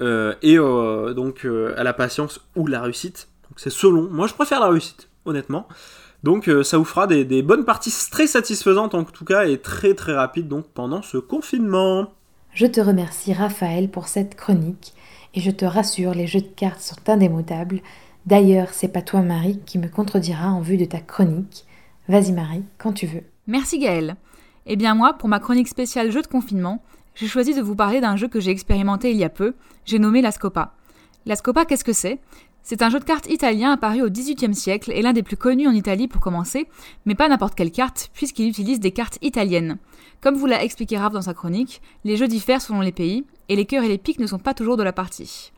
[0.00, 3.28] Et donc à la patience ou la réussite.
[3.56, 4.08] C'est selon.
[4.10, 5.66] Moi, je préfère la réussite, honnêtement.
[6.22, 9.94] Donc euh, ça vous fera des, bonnes parties très satisfaisantes en tout cas et très
[9.94, 12.08] très rapides donc pendant ce confinement.
[12.52, 14.94] Je te remercie Raphaël pour cette chronique
[15.34, 17.80] et je te rassure, les jeux de cartes sont indémodables.
[18.26, 21.64] D'ailleurs, c'est pas toi Marie qui me contredira en vue de ta chronique.
[22.08, 23.22] Vas-y Marie, quand tu veux.
[23.46, 24.16] Merci Gaëlle.
[24.66, 26.82] Eh bien moi, pour ma chronique spéciale jeu de confinement,
[27.18, 29.54] j'ai choisi de vous parler d'un jeu que j'ai expérimenté il y a peu,
[29.84, 30.74] j'ai nommé la Scopa.
[31.26, 32.20] La Scopa, qu'est-ce que c'est?
[32.62, 35.66] C'est un jeu de cartes italien apparu au XVIIIe siècle et l'un des plus connus
[35.66, 36.68] en Italie pour commencer,
[37.06, 39.78] mais pas n'importe quelle carte, puisqu'il utilise des cartes italiennes.
[40.20, 43.56] Comme vous l'a expliqué Raph dans sa chronique, les jeux diffèrent selon les pays, et
[43.56, 45.50] les cœurs et les piques ne sont pas toujours de la partie.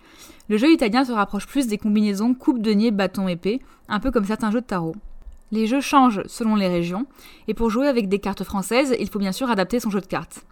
[0.49, 4.25] Le jeu italien se rapproche plus des combinaisons coupe, denier, bâton, épée, un peu comme
[4.25, 4.97] certains jeux de tarot.
[5.53, 7.05] Les jeux changent selon les régions,
[7.49, 10.07] et pour jouer avec des cartes françaises, il faut bien sûr adapter son jeu de
[10.07, 10.47] cartes.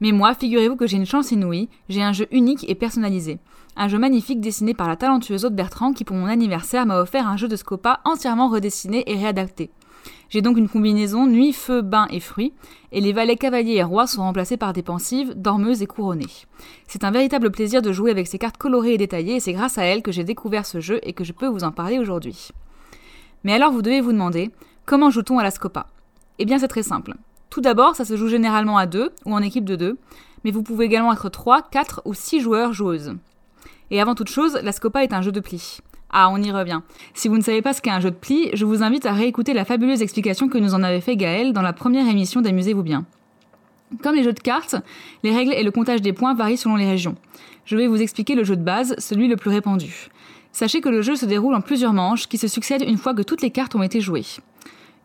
[0.00, 3.38] Mais moi, figurez-vous que j'ai une chance inouïe, j'ai un jeu unique et personnalisé.
[3.76, 7.28] Un jeu magnifique dessiné par la talentueuse Aude Bertrand qui pour mon anniversaire m'a offert
[7.28, 9.70] un jeu de Scopa entièrement redessiné et réadapté.
[10.30, 12.52] J'ai donc une combinaison nuit, feu, bain et fruits,
[12.92, 16.26] et les valets cavaliers et rois sont remplacés par des pensives, dormeuses et couronnées.
[16.86, 19.78] C'est un véritable plaisir de jouer avec ces cartes colorées et détaillées, et c'est grâce
[19.78, 22.50] à elles que j'ai découvert ce jeu et que je peux vous en parler aujourd'hui.
[23.44, 24.50] Mais alors vous devez vous demander,
[24.84, 25.86] comment joue-t-on à la Scopa?
[26.38, 27.14] Eh bien c'est très simple.
[27.50, 29.96] Tout d'abord, ça se joue généralement à deux ou en équipe de deux,
[30.44, 33.14] mais vous pouvez également être 3, 4 ou 6 joueurs joueuses.
[33.90, 35.78] Et avant toute chose, la Scopa est un jeu de pli.
[36.10, 36.80] Ah, on y revient.
[37.14, 39.12] Si vous ne savez pas ce qu'est un jeu de pli, je vous invite à
[39.12, 42.82] réécouter la fabuleuse explication que nous en avait fait Gaël dans la première émission d'Amusez-vous
[42.82, 43.04] bien.
[44.02, 44.76] Comme les jeux de cartes,
[45.22, 47.16] les règles et le comptage des points varient selon les régions.
[47.64, 50.08] Je vais vous expliquer le jeu de base, celui le plus répandu.
[50.52, 53.22] Sachez que le jeu se déroule en plusieurs manches qui se succèdent une fois que
[53.22, 54.24] toutes les cartes ont été jouées.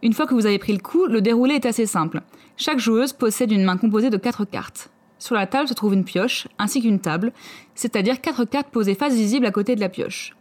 [0.04, 2.24] Une fois que vous avez pris le coup, le déroulé est assez simple.
[2.58, 4.92] Chaque joueuse possède une main composée de 4 cartes.
[5.18, 7.32] Sur la table se trouve une pioche, ainsi qu'une table,
[7.74, 10.36] c'est-à-dire 4 cartes posées face visible à côté de la pioche.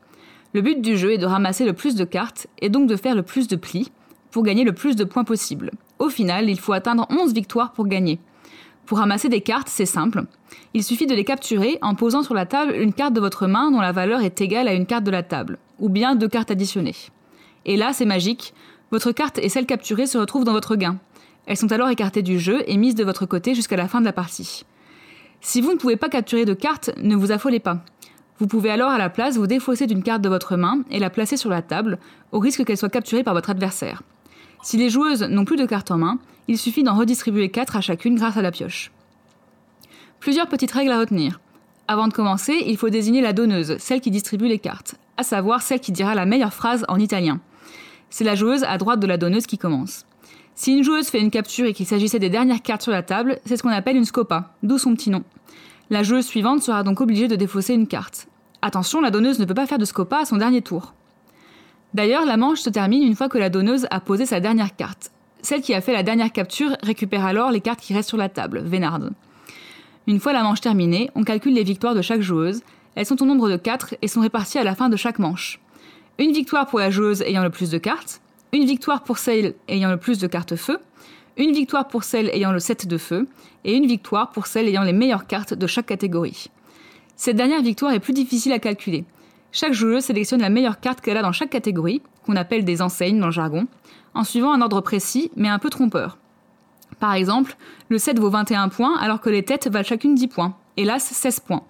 [0.53, 3.15] Le but du jeu est de ramasser le plus de cartes et donc de faire
[3.15, 3.93] le plus de plis
[4.33, 5.71] pour gagner le plus de points possible.
[6.01, 8.19] Au final, il faut atteindre 11 victoires pour gagner.
[8.85, 10.25] Pour ramasser des cartes, c'est simple.
[10.75, 13.71] Il suffit de les capturer en posant sur la table une carte de votre main
[13.71, 16.51] dont la valeur est égale à une carte de la table, ou bien deux cartes
[16.51, 16.97] additionnées.
[17.65, 18.55] Et là, c'est magique.
[18.93, 20.99] Votre carte et celle capturée se retrouvent dans votre gain.
[21.47, 24.05] Elles sont alors écartées du jeu et mises de votre côté jusqu'à la fin de
[24.05, 24.67] la partie.
[25.41, 27.83] Si vous ne pouvez pas capturer de carte, ne vous affolez pas.
[28.39, 31.09] Vous pouvez alors à la place vous défausser d'une carte de votre main et la
[31.09, 31.99] placer sur la table,
[32.33, 34.03] au risque qu'elle soit capturée par votre adversaire.
[34.63, 37.81] Si les joueuses n'ont plus de cartes en main, il suffit d'en redistribuer 4 à
[37.81, 38.93] chacune grâce à la pioche.
[40.21, 41.41] Plusieurs petites règles à retenir.
[41.89, 45.63] Avant de commencer, il faut désigner la donneuse, celle qui distribue les cartes, à savoir
[45.63, 47.41] celle qui dira la meilleure phrase en italien.
[48.13, 50.05] C'est la joueuse à droite de la donneuse qui commence.
[50.55, 53.39] Si une joueuse fait une capture et qu'il s'agissait des dernières cartes sur la table,
[53.47, 55.25] c'est ce qu'on appelle une scopa, d'où son petit nom.
[55.89, 58.29] La joueuse suivante sera donc obligée de défausser une carte.
[58.61, 60.93] Attention, la donneuse ne peut pas faire de scopa à son dernier tour.
[61.95, 65.11] D'ailleurs, la manche se termine une fois que la donneuse a posé sa dernière carte.
[65.41, 68.29] Celle qui a fait la dernière capture récupère alors les cartes qui restent sur la
[68.29, 69.15] table, Vénarde.
[70.07, 72.61] Une fois la manche terminée, on calcule les victoires de chaque joueuse.
[72.95, 75.62] Elles sont au nombre de 4 et sont réparties à la fin de chaque manche.
[76.23, 78.21] Une victoire pour la joueuse ayant le plus de cartes,
[78.53, 80.79] une victoire pour celle ayant le plus de cartes feu,
[81.37, 83.27] une victoire pour celle ayant le 7 de feu,
[83.65, 86.47] et une victoire pour celle ayant les meilleures cartes de chaque catégorie.
[87.17, 89.05] Cette dernière victoire est plus difficile à calculer.
[89.51, 93.19] Chaque joueuse sélectionne la meilleure carte qu'elle a dans chaque catégorie, qu'on appelle des enseignes
[93.19, 93.67] dans le jargon,
[94.15, 96.19] en suivant un ordre précis mais un peu trompeur.
[97.01, 97.57] Par exemple,
[97.89, 101.41] le 7 vaut 21 points alors que les têtes valent chacune 10 points, hélas 16
[101.41, 101.65] points.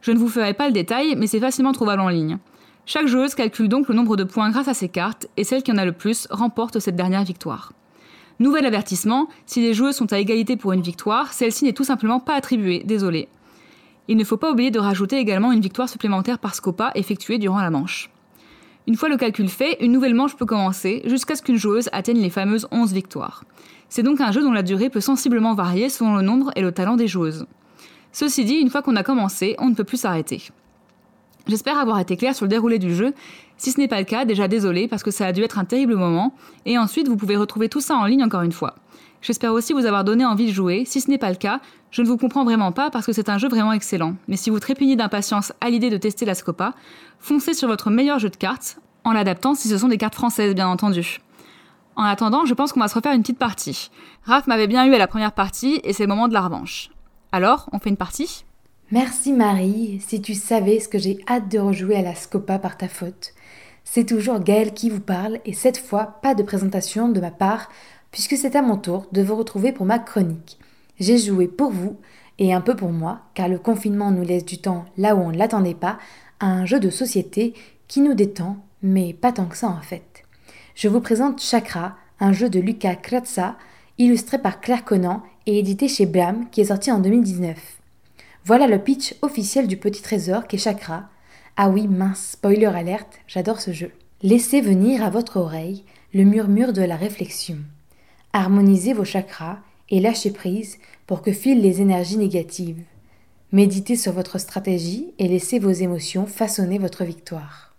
[0.00, 2.38] Je ne vous ferai pas le détail, mais c'est facilement trouvable en ligne.
[2.86, 5.72] Chaque joueuse calcule donc le nombre de points grâce à ses cartes, et celle qui
[5.72, 7.72] en a le plus remporte cette dernière victoire.
[8.40, 12.20] Nouvel avertissement, si les joueuses sont à égalité pour une victoire, celle-ci n'est tout simplement
[12.20, 13.28] pas attribuée, désolé.
[14.08, 17.60] Il ne faut pas oublier de rajouter également une victoire supplémentaire par Scopa effectuée durant
[17.60, 18.10] la manche.
[18.86, 22.20] Une fois le calcul fait, une nouvelle manche peut commencer jusqu'à ce qu'une joueuse atteigne
[22.20, 23.44] les fameuses 11 victoires.
[23.88, 26.72] C'est donc un jeu dont la durée peut sensiblement varier selon le nombre et le
[26.72, 27.46] talent des joueuses.
[28.12, 30.42] Ceci dit, une fois qu'on a commencé, on ne peut plus s'arrêter.
[31.46, 33.12] J'espère avoir été clair sur le déroulé du jeu.
[33.56, 35.64] Si ce n'est pas le cas, déjà désolé parce que ça a dû être un
[35.64, 36.34] terrible moment.
[36.64, 38.76] Et ensuite, vous pouvez retrouver tout ça en ligne encore une fois.
[39.20, 40.84] J'espère aussi vous avoir donné envie de jouer.
[40.86, 43.28] Si ce n'est pas le cas, je ne vous comprends vraiment pas parce que c'est
[43.28, 44.16] un jeu vraiment excellent.
[44.28, 46.74] Mais si vous trépignez d'impatience à l'idée de tester la Scopa,
[47.20, 50.54] foncez sur votre meilleur jeu de cartes, en l'adaptant si ce sont des cartes françaises
[50.54, 51.20] bien entendu.
[51.96, 53.90] En attendant, je pense qu'on va se refaire une petite partie.
[54.24, 56.90] Raph m'avait bien eu à la première partie et c'est le moment de la revanche.
[57.32, 58.44] Alors, on fait une partie?
[58.90, 62.76] Merci Marie, si tu savais ce que j'ai hâte de rejouer à la Scopa par
[62.76, 63.32] ta faute.
[63.82, 67.70] C'est toujours Gaël qui vous parle et cette fois pas de présentation de ma part
[68.10, 70.58] puisque c'est à mon tour de vous retrouver pour ma chronique.
[71.00, 71.96] J'ai joué pour vous
[72.38, 75.32] et un peu pour moi car le confinement nous laisse du temps là où on
[75.32, 75.98] ne l'attendait pas
[76.38, 77.54] à un jeu de société
[77.88, 80.24] qui nous détend mais pas tant que ça en fait.
[80.74, 83.56] Je vous présente Chakra, un jeu de Lucas Kratza
[83.96, 87.73] illustré par Claire Conan et édité chez Blam qui est sorti en 2019.
[88.46, 91.04] Voilà le pitch officiel du petit trésor qu'est Chakra.
[91.56, 93.90] Ah oui, mince, spoiler alerte, j'adore ce jeu.
[94.20, 97.56] Laissez venir à votre oreille le murmure de la réflexion.
[98.34, 100.76] Harmonisez vos chakras et lâchez prise
[101.06, 102.82] pour que filent les énergies négatives.
[103.50, 107.74] Méditez sur votre stratégie et laissez vos émotions façonner votre victoire.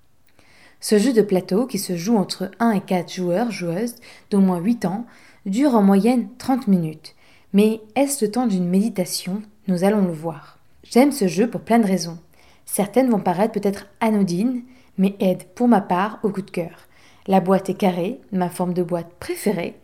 [0.80, 3.98] Ce jeu de plateau, qui se joue entre 1 et 4 joueurs, joueuses
[4.32, 5.06] d'au moins 8 ans,
[5.46, 7.14] dure en moyenne 30 minutes.
[7.54, 9.44] Mais est-ce le temps d'une méditation?
[9.68, 10.55] Nous allons le voir.
[10.92, 12.20] J'aime ce jeu pour plein de raisons.
[12.66, 14.64] Certaines vont paraître peut-être anodines,
[14.98, 16.88] mais aident pour ma part au coup de cœur.
[17.28, 19.76] La boîte est carrée, ma forme de boîte préférée.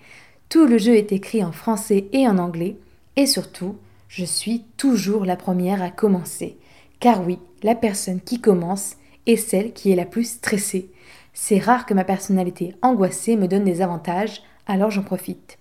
[0.48, 2.78] Tout le jeu est écrit en français et en anglais.
[3.16, 3.78] Et surtout,
[4.10, 6.58] je suis toujours la première à commencer.
[7.00, 10.92] Car oui, la personne qui commence est celle qui est la plus stressée.
[11.34, 15.58] C'est rare que ma personnalité angoissée me donne des avantages, alors j'en profite.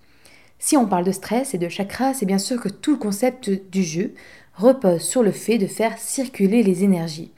[0.63, 3.49] Si on parle de stress et de chakra, c'est bien sûr que tout le concept
[3.49, 4.13] du jeu
[4.55, 7.33] repose sur le fait de faire circuler les énergies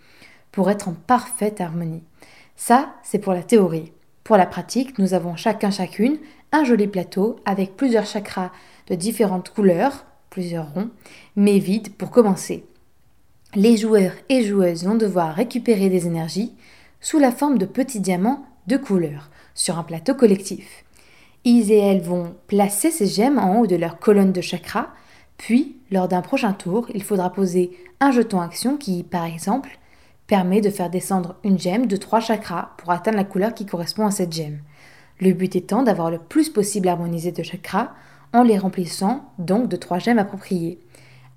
[0.51, 2.03] pour être en parfaite harmonie.
[2.57, 3.93] Ça, c'est pour la théorie.
[4.25, 6.19] Pour la pratique, nous avons chacun chacune
[6.51, 8.51] un joli plateau avec plusieurs chakras
[8.89, 10.91] de différentes couleurs, plusieurs ronds,
[11.37, 12.67] mais vides pour commencer.
[13.55, 16.55] Les joueurs et joueuses vont devoir récupérer des énergies
[17.01, 20.82] sous la forme de petits diamants de couleur sur un plateau collectif.
[21.45, 24.89] Ils et elles vont placer ces gemmes en haut de leur colonne de chakras,
[25.43, 29.77] puis, lors d'un prochain tour, il faudra poser un jeton action qui, par exemple,
[30.29, 34.07] permet de faire descendre une gemme de trois chakras pour atteindre la couleur qui correspond
[34.07, 34.61] à cette gemme.
[35.21, 37.91] Le but étant d'avoir le plus possible harmonisé de chakras
[38.33, 40.79] en les remplissant donc de trois gemmes appropriées.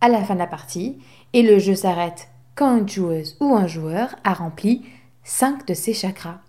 [0.01, 0.99] À la fin de la partie,
[1.33, 4.85] et le jeu s'arrête quand une joueuse ou un joueur a rempli
[5.23, 6.44] 5 de ces chakras.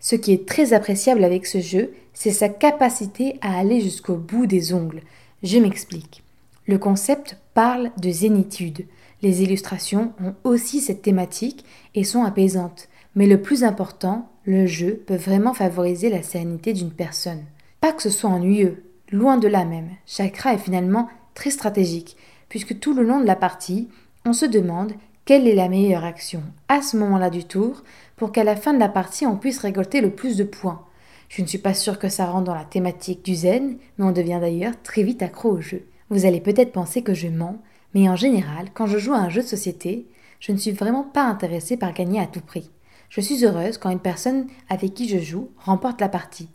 [0.00, 4.46] Ce qui est très appréciable avec ce jeu, c'est sa capacité à aller jusqu'au bout
[4.46, 5.02] des ongles.
[5.42, 6.22] Je m'explique.
[6.66, 8.86] Le concept parle de zénitude.
[9.22, 12.88] Les illustrations ont aussi cette thématique et sont apaisantes.
[13.14, 17.42] Mais le plus important, le jeu peut vraiment favoriser la sérénité d'une personne.
[17.80, 19.90] Pas que ce soit ennuyeux, loin de là même.
[20.06, 22.16] Chakra est finalement très stratégique,
[22.48, 23.88] puisque tout le long de la partie,
[24.24, 24.92] on se demande
[25.28, 27.82] quelle est la meilleure action à ce moment-là du tour
[28.16, 30.86] pour qu'à la fin de la partie on puisse récolter le plus de points?
[31.28, 34.12] Je ne suis pas sûre que ça rentre dans la thématique du zen, mais on
[34.12, 35.84] devient d'ailleurs très vite accro au jeu.
[36.08, 37.60] Vous allez peut-être penser que je mens,
[37.92, 40.06] mais en général, quand je joue à un jeu de société,
[40.40, 42.70] je ne suis vraiment pas intéressée par gagner à tout prix.
[43.10, 46.48] Je suis heureuse quand une personne avec qui je joue remporte la partie.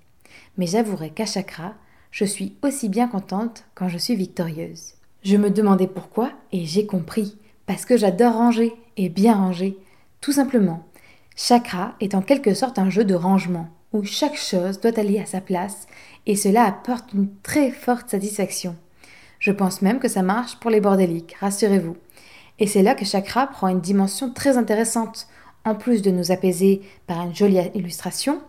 [0.58, 1.76] Mais j'avouerai qu'à Chakra,
[2.10, 4.96] je suis aussi bien contente quand je suis victorieuse.
[5.22, 7.38] Je me demandais pourquoi et j'ai compris.
[7.66, 9.78] Parce que j'adore ranger et bien ranger.
[10.22, 10.84] Tout simplement.
[11.36, 15.26] Chakra est en quelque sorte un jeu de rangement où chaque chose doit aller à
[15.26, 15.88] sa place
[16.26, 18.76] et cela apporte une très forte satisfaction.
[19.40, 21.98] Je pense même que ça marche pour les bordéliques, rassurez-vous.
[22.60, 25.28] Et c'est là que Chakra prend une dimension très intéressante.
[25.66, 28.42] En plus de nous apaiser par une jolie illustration,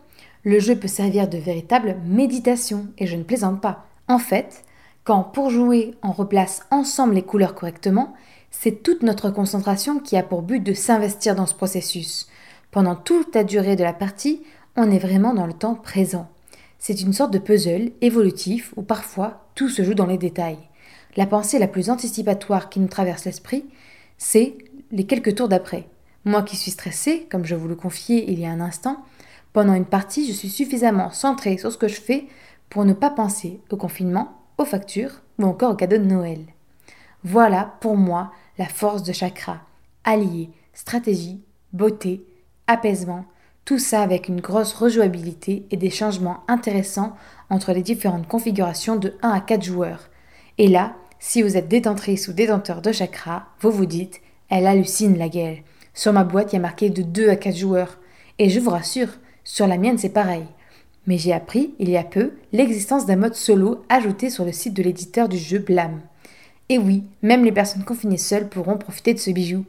[0.44, 3.87] le jeu peut servir de véritable méditation, et je ne plaisante pas.
[4.09, 4.64] En fait,
[5.05, 8.14] quand pour jouer on replace ensemble les couleurs correctement,
[8.60, 12.28] c'est toute notre concentration qui a pour but de s'investir dans ce processus.
[12.70, 14.42] Pendant toute la durée de la partie,
[14.74, 16.30] on est vraiment dans le temps présent.
[16.78, 20.58] C'est une sorte de puzzle évolutif où parfois tout se joue dans les détails.
[21.16, 23.66] La pensée la plus anticipatoire qui nous traverse l'esprit,
[24.16, 24.56] c'est
[24.92, 25.86] les quelques tours d'après.
[26.24, 29.04] Moi qui suis stressée, comme je vous le confiais il y a un instant,
[29.52, 32.28] pendant une partie, je suis suffisamment centrée sur ce que je fais
[32.70, 36.40] pour ne pas penser au confinement, aux factures ou encore au cadeau de Noël.
[37.24, 39.60] Voilà pour moi la force de chakra,
[40.04, 41.40] allier stratégie,
[41.72, 42.24] beauté,
[42.66, 43.24] apaisement,
[43.64, 47.16] tout ça avec une grosse rejouabilité et des changements intéressants
[47.48, 50.10] entre les différentes configurations de 1 à 4 joueurs.
[50.58, 55.16] Et là, si vous êtes détentrice ou détenteur de chakra, vous vous dites, elle hallucine
[55.16, 55.58] la gueule.
[55.94, 57.98] Sur ma boîte, il y a marqué de 2 à 4 joueurs.
[58.38, 59.08] Et je vous rassure,
[59.44, 60.44] sur la mienne, c'est pareil.
[61.06, 64.74] Mais j'ai appris, il y a peu, l'existence d'un mode solo ajouté sur le site
[64.74, 66.00] de l'éditeur du jeu Blam.
[66.68, 69.64] Et oui, même les personnes confinées seules pourront profiter de ce bijou.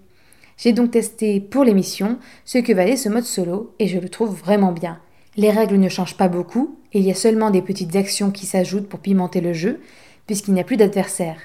[0.58, 4.34] J'ai donc testé pour l'émission ce que valait ce mode solo et je le trouve
[4.34, 5.00] vraiment bien.
[5.36, 8.88] Les règles ne changent pas beaucoup, il y a seulement des petites actions qui s'ajoutent
[8.88, 9.82] pour pimenter le jeu,
[10.28, 11.42] puisqu'il n'y a plus d'adversaires.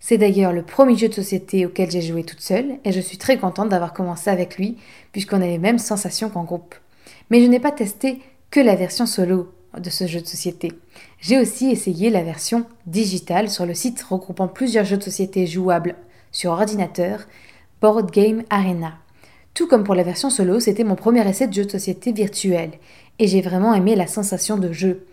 [0.00, 3.18] C'est d'ailleurs le premier jeu de société auquel j'ai joué toute seule, et je suis
[3.18, 4.78] très contente d'avoir commencé avec lui,
[5.12, 6.74] puisqu'on a les mêmes sensations qu'en groupe.
[7.28, 10.72] Mais je n'ai pas testé que la version solo de ce jeu de société.
[11.26, 15.94] J'ai aussi essayé la version digitale sur le site regroupant plusieurs jeux de société jouables
[16.32, 17.20] sur ordinateur,
[17.80, 18.92] Board Game Arena.
[19.54, 22.72] Tout comme pour la version solo, c'était mon premier essai de jeu de société virtuel,
[23.18, 25.06] et j'ai vraiment aimé la sensation de jeu.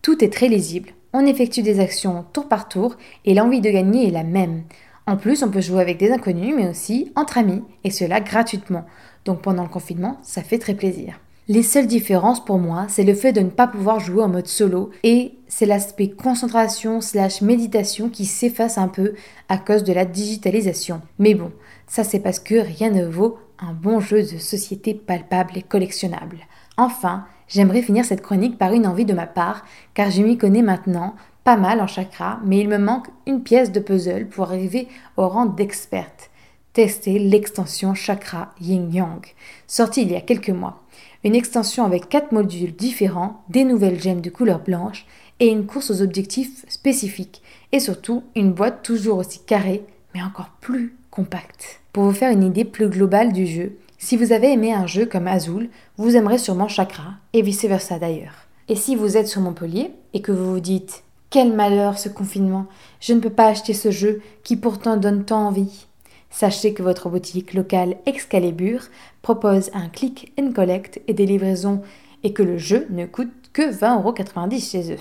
[0.00, 4.08] Tout est très lisible, on effectue des actions tour par tour, et l'envie de gagner
[4.08, 4.62] est la même.
[5.06, 8.86] En plus, on peut jouer avec des inconnus, mais aussi entre amis, et cela gratuitement.
[9.26, 11.20] Donc pendant le confinement, ça fait très plaisir.
[11.50, 14.48] Les seules différences pour moi, c'est le fait de ne pas pouvoir jouer en mode
[14.48, 19.14] solo et c'est l'aspect concentration slash méditation qui s'efface un peu
[19.48, 21.00] à cause de la digitalisation.
[21.18, 21.50] Mais bon,
[21.86, 26.36] ça c'est parce que rien ne vaut un bon jeu de société palpable et collectionnable.
[26.76, 30.60] Enfin, j'aimerais finir cette chronique par une envie de ma part, car je m'y connais
[30.60, 34.86] maintenant pas mal en chakra, mais il me manque une pièce de puzzle pour arriver
[35.16, 36.28] au rang d'experte.
[36.74, 39.34] Tester l'extension chakra Yin Yang,
[39.66, 40.82] sortie il y a quelques mois.
[41.24, 45.06] Une extension avec quatre modules différents, des nouvelles gemmes de couleur blanche
[45.40, 49.84] et une course aux objectifs spécifiques, et surtout une boîte toujours aussi carrée,
[50.14, 51.80] mais encore plus compacte.
[51.92, 55.06] Pour vous faire une idée plus globale du jeu, si vous avez aimé un jeu
[55.06, 58.46] comme Azul, vous aimerez sûrement Chakra, et vice-versa d'ailleurs.
[58.68, 62.66] Et si vous êtes sur Montpellier et que vous vous dites Quel malheur ce confinement,
[63.00, 65.86] je ne peux pas acheter ce jeu qui pourtant donne tant envie.
[66.30, 68.82] Sachez que votre boutique locale Excalibur
[69.28, 71.82] propose un click and collect et des livraisons
[72.22, 75.00] et que le jeu ne coûte que 20,90€ chez eux.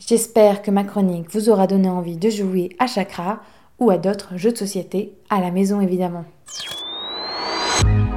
[0.00, 3.38] J'espère que ma chronique vous aura donné envie de jouer à Chakra
[3.78, 6.24] ou à d'autres jeux de société, à la maison évidemment.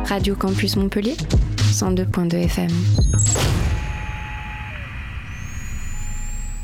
[0.06, 1.16] Radio Campus Montpellier,
[1.58, 2.72] 102.2 FM.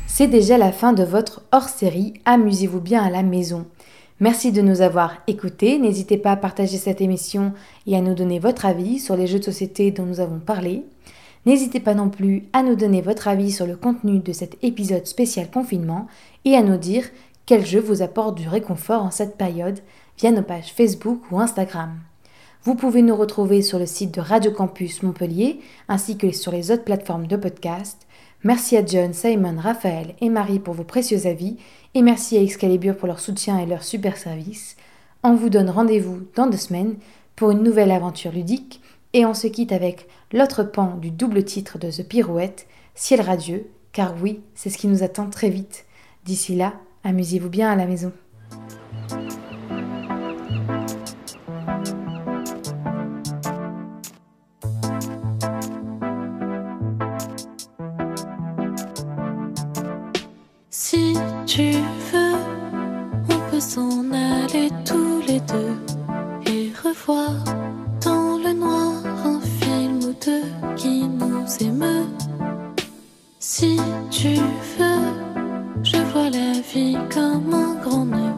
[0.08, 3.66] C'est déjà la fin de votre hors-série Amusez-vous bien à la maison.
[4.22, 5.78] Merci de nous avoir écoutés.
[5.78, 7.54] N'hésitez pas à partager cette émission
[7.86, 10.84] et à nous donner votre avis sur les jeux de société dont nous avons parlé.
[11.46, 15.06] N'hésitez pas non plus à nous donner votre avis sur le contenu de cet épisode
[15.06, 16.06] spécial confinement
[16.44, 17.06] et à nous dire
[17.46, 19.80] quel jeu vous apporte du réconfort en cette période
[20.18, 21.98] via nos pages Facebook ou Instagram.
[22.64, 26.70] Vous pouvez nous retrouver sur le site de Radio Campus Montpellier ainsi que sur les
[26.70, 28.06] autres plateformes de podcast.
[28.42, 31.58] Merci à John, Simon, Raphaël et Marie pour vos précieux avis
[31.92, 34.76] et merci à Excalibur pour leur soutien et leur super service.
[35.22, 36.96] On vous donne rendez-vous dans deux semaines
[37.36, 38.80] pour une nouvelle aventure ludique
[39.12, 43.66] et on se quitte avec l'autre pan du double titre de The Pirouette, Ciel radieux,
[43.92, 45.84] car oui, c'est ce qui nous attend très vite.
[46.24, 46.72] D'ici là,
[47.04, 48.10] amusez-vous bien à la maison.
[68.04, 70.44] Dans le noir un film ou deux
[70.76, 72.06] qui nous émeut.
[73.38, 73.78] Si
[74.10, 74.34] tu
[74.78, 75.12] veux,
[75.82, 78.34] je vois la vie comme un grand nœud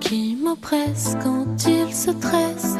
[0.00, 2.76] qui m'oppresse quand il se tresse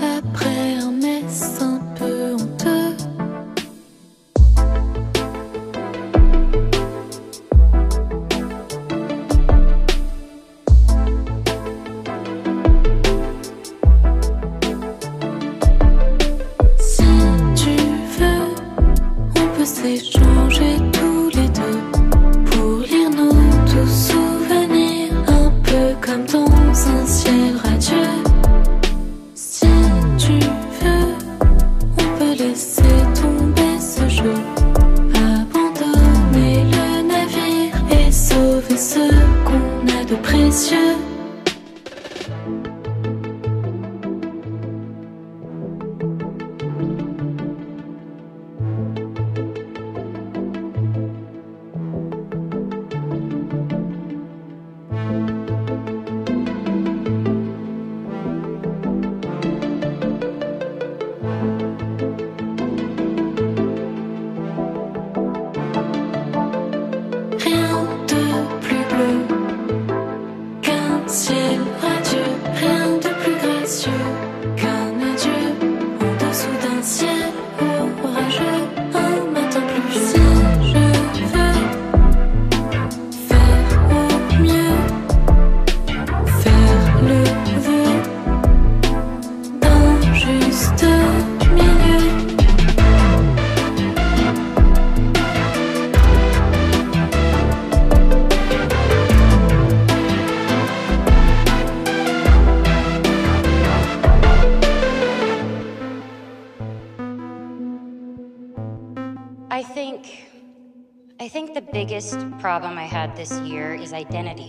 [112.58, 114.48] problem I had this year is identity.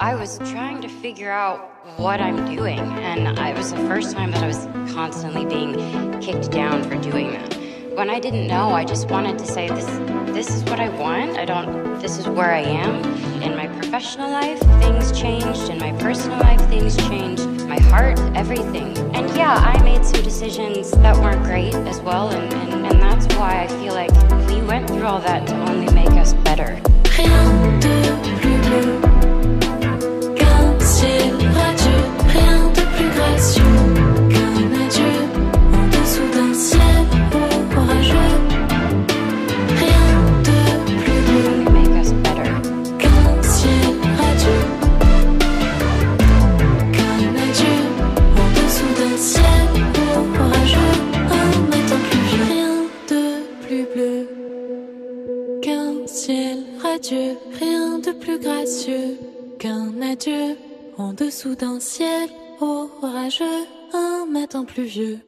[0.00, 1.60] I was trying to figure out
[1.96, 5.74] what I'm doing and it was the first time that I was constantly being
[6.20, 7.54] kicked down for doing that.
[7.94, 9.86] When I didn't know, I just wanted to say this
[10.34, 11.38] this is what I want.
[11.38, 12.96] I don't this is where I am.
[13.44, 13.59] In my
[13.90, 15.68] professional life, things changed.
[15.68, 17.44] In my personal life, things changed.
[17.66, 18.96] My heart, everything.
[19.16, 23.26] And yeah, I made some decisions that weren't great as well and, and, and that's
[23.34, 24.12] why I feel like
[24.48, 26.80] we went through all that to only make us better.
[57.16, 59.18] Rien de plus gracieux
[59.58, 60.56] qu'un adieu
[60.96, 62.28] en dessous d'un ciel
[62.60, 65.20] orageux, un matin pluvieux.